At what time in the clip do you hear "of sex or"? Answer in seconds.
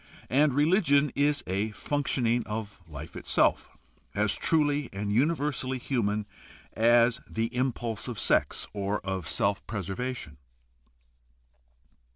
8.07-8.99